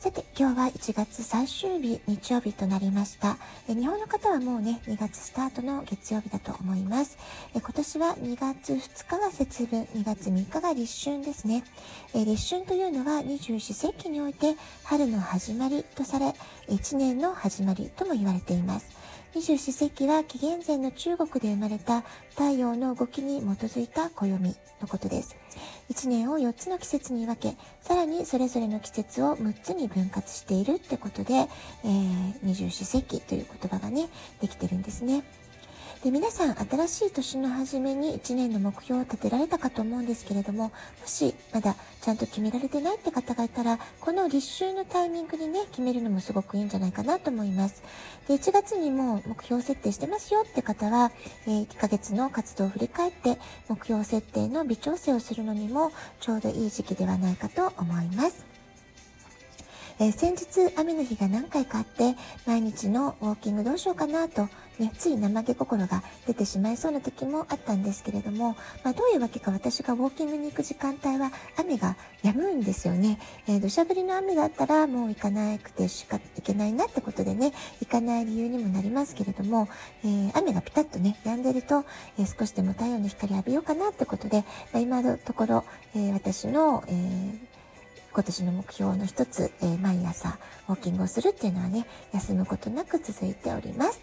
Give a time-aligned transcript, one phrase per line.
[0.00, 3.36] さて、今日は1月最終日、日曜日となりました。
[3.68, 7.18] え日本の方はもうね、2月スタートの月曜日だと思います。
[7.54, 11.64] え今年は2月2日が節分、2月3日が立春ですね。
[12.14, 16.34] え立春というのは二十四節気において春の始まりとされ、
[16.70, 18.88] 1年の始まりとも言われています。
[19.32, 25.36] 二十四節気は紀元前の中国で生まれた太陽の動きに基づいた暦のことです。
[25.88, 34.08] 一年を4つの季節に分け、さらにそれぞれの季節を6つに分割しているってことで、えー、二十四節気という言葉がね、
[34.40, 35.22] できてるんですね。
[36.02, 40.72] で皆さん新しい年の初めに1年の目標を立てられたかと思うんですけれどもも
[41.04, 47.82] しまだちゃんと決められてないって方がいたらこの立秋のタイミングにね決めるのもすごくいいんじゃないかなと思います。
[48.28, 51.12] で1月にも目標設定してますよって方は、
[51.46, 58.50] えー、1ヶ月の活動を振り返って目標設定の微調整をするのにもちょうどいい時期ではないかと思います。
[60.02, 64.48] え、先日雨の日が何回かあって毎日のウォーキングどうしようかなと、
[64.80, 73.18] ね、つい怠け心が出てしまいそうな時もあったんですけれども、まあ、どういうわけか私がウォーキングに行く時間帯は雨が止むんですよね。
[73.46, 79.68] えー、土砂降りの雨だったらもう行かなくてしかいけないなってことでね、行かない理由にもなりますけれども、
[80.02, 81.84] えー、雨がピタッとね、止んでると、
[82.18, 85.64] えー、少しでも太陽の光浴びようかなってことで、まあ、今のところ、
[85.94, 87.50] え私の、え
[88.12, 94.00] 今年の目標の一つ、えー、毎朝ウォーキングをするっていうのはね、休むことなく続いております。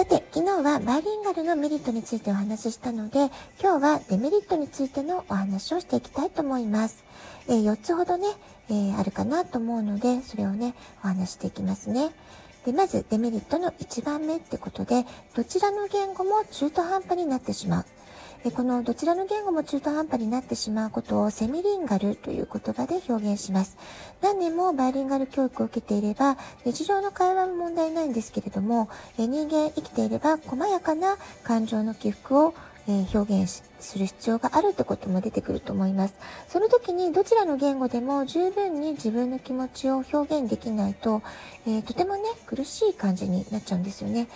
[0.00, 3.26] さて、昨日はバイリンガルのメリットについてお話ししたので、
[3.60, 7.04] 今日はデメリットについてのお話をしていきたいと思います。
[7.48, 8.28] えー、4つほどね、
[8.70, 10.74] えー、あるかなと思うので、それをね、
[11.04, 12.12] お話していきますね。
[12.64, 17.84] で、まずデメリットの1番目ってことで、どちらの言語も中途半端になってしまう。
[18.48, 23.76] このどちらの言語も中途半端になってしまうことをセミリンガルという言葉で表現します。
[24.22, 32.54] 何年もバイリンガル教育を受けていれば、日常の会話も問題ないんですけれども、人間生きていれば細やかな感情の起伏を
[32.86, 36.14] 表現する必要があるってことも出てくると思います。
[36.48, 41.22] その時にどちらの言語でも十分に自分の気持ちを表現できないと、
[41.66, 44.28] えー、とてもね、苦しい感じになっちゃうんですよね。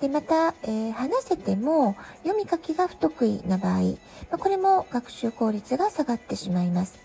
[0.00, 3.96] で、また、えー、話せても読み書きが不得意な場合、
[4.30, 6.98] ま、これも学習効率が下がってしまいます。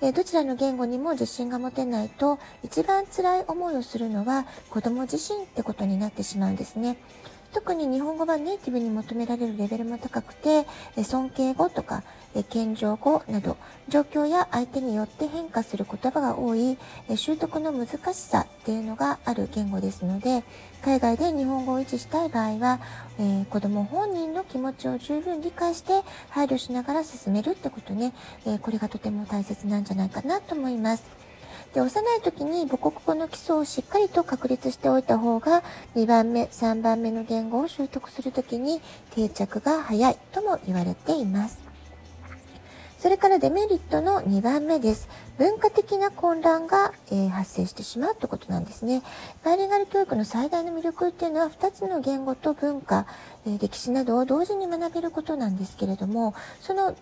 [0.00, 6.96] え、どちらの言語にも自信が持てないと、一番辛い思いをするのは子供自身ってことになってしまうんですね。
[7.52, 10.66] 特に日本語はネイティブに求められるレベルも高くて、
[11.02, 12.02] 尊敬語とか
[12.34, 13.56] 謙譲語など
[13.88, 16.78] 状況や相手によって変化する言葉が多い
[17.16, 20.44] 習得の難しさっていうのがある言語ですので
[20.82, 22.80] 海外で日本語を維持したい場合は、
[23.18, 28.12] えー、子供本人の気持ちを十分理解して配慮しながら進めるってことね、
[28.46, 31.28] えー、これがとても大切なんじゃないかなと思います。
[31.74, 35.62] で、幼い時に母国語の基礎をしっかりと確立しておいた方が、
[35.96, 38.80] 2番目、3番目の言語を習得する時に
[39.10, 41.67] 定着が早いとも言われています。
[42.98, 45.08] それからデメリットの2番目です。
[45.38, 49.02] 文化的な混乱が、えー、発生してしまうということなんですね。
[49.44, 53.06] バイリンガル教育の最大の魅力っていうのは2つの言語と文化、
[53.46, 56.96] えー、歴史などを同時に学べることなんですけれども、その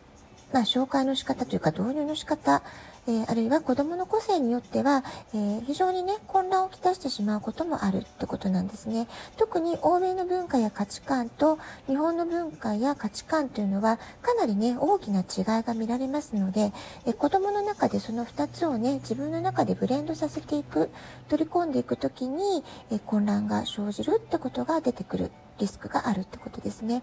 [0.52, 2.62] まあ、紹介の仕方というか導入の仕方、
[3.08, 9.06] えー、あるいは子供の個性によっては、えー、非常にね、混乱をきたしてしまうこともあるってことなんですね。
[9.36, 15.24] 特に欧米の文化や価値観と日本の文化や価値観というのはかなりね、大きな違い
[15.62, 16.72] が見られますので、
[17.04, 20.90] えー、子供の中でその2つをね、自分の中でブレンドさせていく、
[21.28, 27.02] 取り込んでいくときに、え混乱が生じるってことが出てくるリスクがあるってことですね。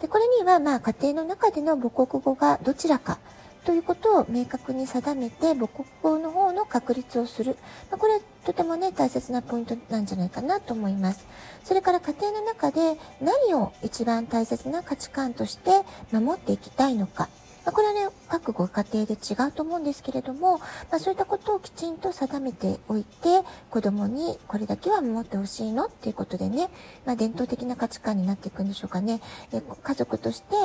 [0.00, 3.18] で、これには、まあ、家庭の中での母国語がどちらか
[3.64, 7.56] ということを明確に定めて母国語の方の確立をする。
[7.90, 11.26] まあ、これはとてもね、大切なポイントなんじゃないかなと思います。
[11.64, 17.28] それから家庭の中で何を一番大切な価値観として守っていきたいのか。
[17.64, 26.70] まあ、これはね、各ご家庭で違うと思うんですけれども、まあ、そういったことをきちんと定めておいて、子供にこれだけは守ってほしいのっていうことでね、
[27.04, 29.20] まあ、伝統的な価値観になっていくんでしょうかね。
[29.52, 30.56] え家族として、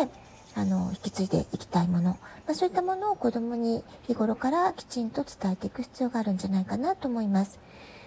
[0.55, 2.17] あの、引き継いでいきたいもの、ま
[2.51, 7.59] あ、そういったものを子供に日頃からきちんと伝えていく必要があるんじゃないかなと思います。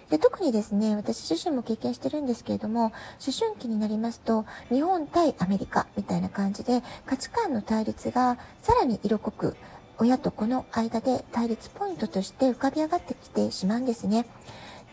[0.09, 2.91] で特にですね、私自身も経験してるんですけれども、思
[3.39, 9.55] 春期になりますと、日本対アメリカみたいな感じで、価値観の対立がさらに色濃く、
[9.99, 14.25] 親と子の間で対立ポイントとして浮かび上がってきてしまうんですね。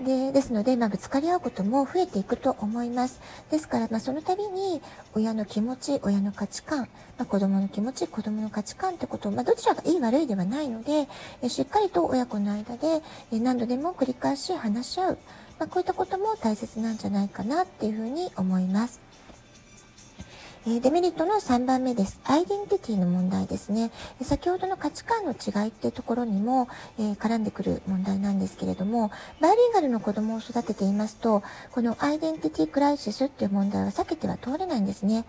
[0.01, 3.21] で、ですので、まあ、ぶつかり合うことも増えていくと思います。
[3.51, 4.83] ですから、まあ、その度に、
[5.15, 6.87] 親の気持ち、親の価値観、ま
[7.23, 11.09] あ、子供の気持ち、子供の価値観ってことを、まあ、どちらがいい悪いではないので、
[11.43, 13.03] えしっかりと親子の間で、
[13.33, 15.19] え何度でも繰り返し話し合う。
[15.59, 19.06] まあ、こういったことも大切なんじゃないかなっていうふうに思います。
[20.69, 22.19] えデメリットの3番目です。
[22.25, 23.93] アイデンティティの問題ですね。
[24.21, 26.67] 先ほどの価値観の違いってところにも、
[26.99, 35.25] え、絡んでくる問題なんですけれども、バイリンガルの子供を育てていますと、このアイデンティティクライシスっていう問題は避けては通れないんですね。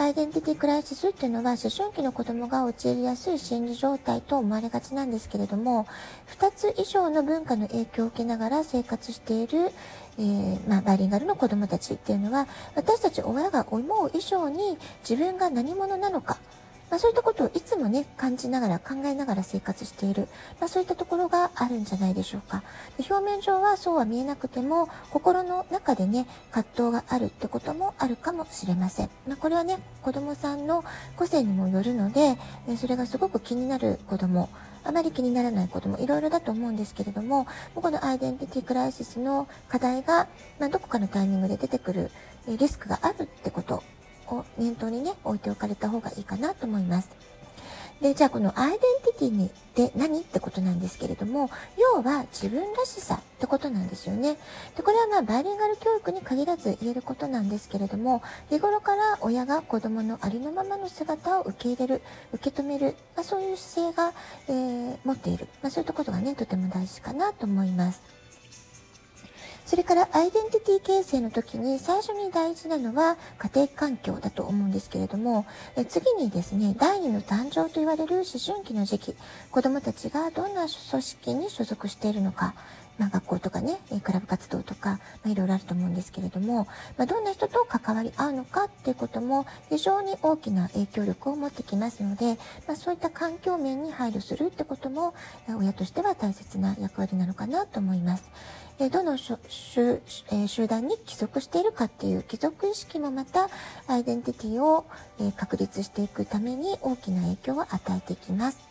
[0.00, 5.86] アイデンティティクライシスっていうのは思春期の子供が陥りやすい心理状態と思われがちなんですけれども、
[6.38, 9.70] 2つ以上の文化の影響を受けながら生活している、
[10.18, 16.38] えー、まあ、バイリンガルの子供たちっていうのは、私たち親が思う以上に自分が何者なのか、
[16.90, 20.28] まあ、そういったことをいつもね、感じながら、考えながら生活している。
[20.58, 22.62] まあ、そういったところがあるんじゃないでしょうか。
[22.98, 29.10] で表面上はそうは見えなくても、心の中でね、葛藤があるってこともあるかもしれません。
[29.26, 30.84] まあ、これはね、子供さんの
[31.16, 32.36] 個性にもよるので、
[32.76, 34.48] それがすごく気になる子供、
[34.82, 40.26] あまり気にならないこともいろいろだと思うんですけれども、このアイデンティティクライシスの課題が、
[40.58, 42.10] まあ、どこかのタイミングで出てくる
[42.48, 43.19] リスクがある
[44.70, 47.08] 念頭にね、置いておかれた方がいいかなと思います。
[48.00, 54.38] で、じゃあこのアイデンティティにって何ってことなんですけれども、要は自分らしさってことなんですよね。
[54.76, 62.02] で、これはまあバイリンガル教育に限らず言えることなんですけれども、日頃から親が子供のありのままの姿を受け入れる、
[62.32, 64.14] 受け止める、まあ、そういう姿勢が、
[64.48, 65.46] えー、持っている。
[65.62, 68.19] まあ、そういったことがね、とても大事かなと思います。
[69.70, 75.46] それからアイデンティティ形成の時に最初に大事なのは家庭環境だと思うんですけれども、
[75.76, 79.16] え次にですね、第2の誕生と言われる思春期の時期、
[79.52, 82.54] 子供たちがどんな組織に所属しているのか、
[83.00, 86.68] まあ、学校とかね、クラブ活動とか、まあ、いろいろあると思うんですけれども、
[86.98, 92.36] まあ、どんな人と関わり合うのかっていうことも非常に大きな影響力を持ってきますので、
[92.68, 95.14] まあ、そういった環境面に配慮するってことも
[95.48, 98.30] 親としては大切な役割なのかなと思います。
[98.78, 100.00] えどの集,、
[100.66, 103.48] 団に帰属しているかっていう帰属意識もまた
[103.86, 104.86] アイデンティティを、
[105.36, 108.69] 確立していくために大きな影響を与えていきます。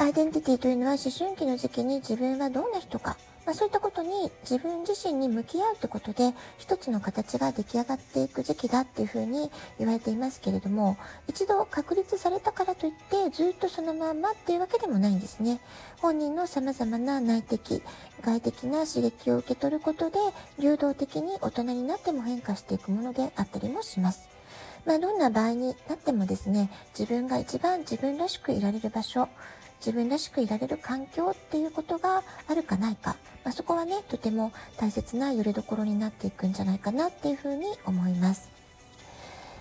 [0.00, 3.16] アイデンティティというのは思春期の時期に自分はどんな人か。
[3.44, 15.60] まあ、そういったことに自分自身に向き合うってことで一つの形が出来上がっていく時期だっていうふうに言われていますけれども一度確立されたからといってずっとそのまんまっていうわけでもないんですね。
[16.00, 17.82] 本人の様々な内的
[18.20, 20.18] 外的な刺激を受け取ることで
[20.60, 24.28] 流動的に大人になっても変化していくものであったりもします。
[24.84, 29.28] まあ、どんな場合になってもですね自分が一番自分らしくいられる場所
[29.80, 38.57] 自分らしくいられる環境っていうことがあるかないか、まあ、そこはね、とても大切な揺れどころになっていくんじゃないかなっていうふうに思います。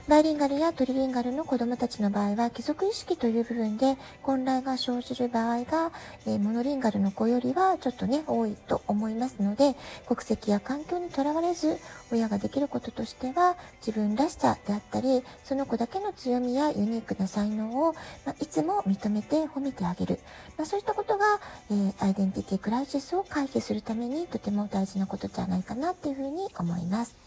[0.08, 5.92] バイリンガルやトリリンガルの子供たちの場合は、貴族意識という部分で混乱が生じる場合が、
[6.26, 9.76] えー、モノリンガルの子よりはちょっとね、多いと思いますので、
[10.08, 11.78] 国籍や環境にとらわれず、
[12.10, 17.94] 親ができることとしては、自分らしさであったり、その子だけの強みやユニークな才能を、
[18.26, 20.20] まあ、いつも認めて褒めてあげる。
[20.58, 21.26] まあ、そういったことが、
[21.70, 27.27] えー、アイデンティティクライシスを回避するためにとても大事なことじゃないかなっていうふうに思います。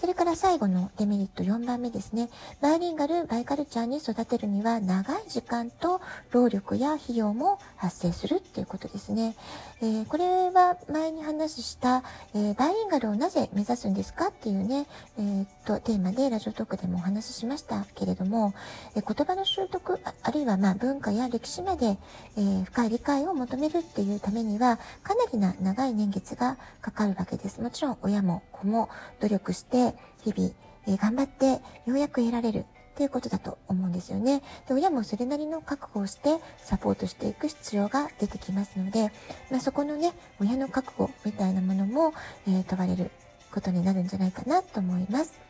[0.00, 2.28] それから最後のデメリット4番目ですね。
[2.60, 9.36] バイリンガル、バイカルチャーに育てるには長い時間と労力や費用も発生するっていうことですね。
[9.80, 14.86] えー、これは前に話した、えー、バイリンガルをなぜ目指すんですかっていうね、
[15.18, 18.54] えー、とテーマでラジオトークでもお話ししましたけれども、
[18.94, 21.98] えー、言葉の習得、あるいはまあ文化や歴史まで、
[22.36, 27.60] えー、深い理解を求めるっていうためには、かなりな長い年月がかかるわけです。
[27.60, 28.88] もちろん親も子も
[29.20, 29.81] 努力して、
[30.24, 30.54] 日々、
[30.86, 31.46] え、頑張って
[31.86, 34.42] ようやく得られるっていうことだと思うんですよね。
[34.68, 39.10] で親もそれなりの覚悟をしてサポートしていく必要が出てきますので、
[39.50, 42.12] まあ、そこのね、親の覚悟みたいなものも、
[42.46, 43.10] えー、問われる
[43.50, 45.40] ことになるんじゃないかなと思います。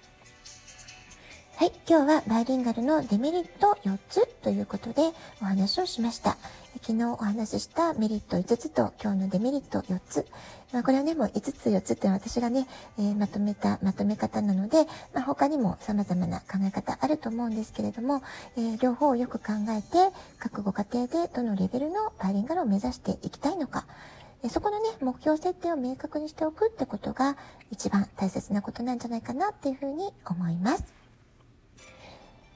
[1.56, 5.02] はい、今日はバイリンガルのデメリット4つということで
[5.40, 6.36] お話をしました。
[6.82, 10.26] 昨日お話ししたメリット5つと今日のデメリット4つ。
[10.72, 12.66] まあ、これはね、もう5つ4つって私がね、
[12.98, 18.20] えー、まとめたまとめ方なので、まあ、他にも様々な考え方あると思うんですけれども、
[18.56, 23.86] えー、両方をよく考えて、各ご家庭でどのレベルのバイリンガルを目指していきたいのか、
[24.50, 27.36] そこのね、目標設定を明確にしておくってことが
[27.70, 31.01] 一番大切なことなんじゃないかなっていうふうに思います。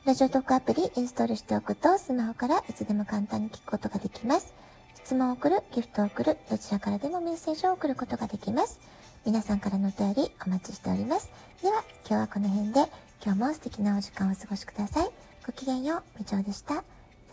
[0.06, 4.54] ラジオトークアプリインストールしておくとスマホからいつでも簡単に聞くことができます。
[4.94, 8.78] 質問を送る、ギフトを送る、どちらからでもメッセージを送ることができます。
[9.24, 11.28] 皆さんからのお便りお待ちしております。
[11.60, 12.86] では、今日はこの辺で、
[13.20, 15.10] 今日も素敵なお時間をお過ごしください。
[15.44, 16.74] ごきげんよう、みちょうでした。
[16.74, 16.82] さ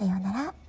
[0.05, 0.62] ようなら。